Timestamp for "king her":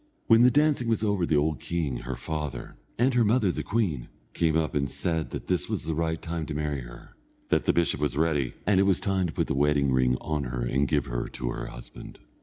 1.59-2.15